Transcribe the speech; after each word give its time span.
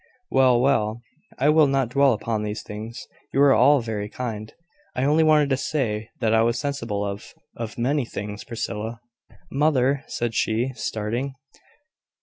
"Well, 0.31 0.59
well; 0.59 1.03
I 1.37 1.49
will 1.49 1.67
not 1.67 1.89
dwell 1.89 2.13
upon 2.13 2.41
these 2.41 2.63
things. 2.63 3.07
You 3.31 3.39
are 3.43 3.53
all 3.53 3.81
very 3.81 4.09
kind. 4.09 4.51
I 4.95 5.03
only 5.03 5.23
wanted 5.23 5.51
to 5.51 5.57
say 5.57 6.09
that 6.21 6.33
I 6.33 6.41
was 6.41 6.57
sensible 6.57 7.05
of 7.05 7.35
of 7.55 7.77
many 7.77 8.05
things. 8.05 8.43
Priscilla" 8.43 8.99
"Mother!" 9.61 10.03
said 10.07 10.33
she, 10.33 10.71
starting. 10.73 11.35